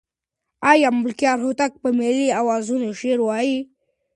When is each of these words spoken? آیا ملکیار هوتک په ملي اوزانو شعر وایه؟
آیا 0.71 0.89
ملکیار 0.99 1.37
هوتک 1.45 1.71
په 1.81 1.89
ملي 1.99 2.27
اوزانو 2.39 2.89
شعر 2.99 3.19
وایه؟ 3.23 3.59